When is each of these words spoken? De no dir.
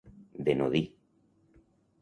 De 0.47 0.55
no 0.61 0.69
dir. 0.77 0.83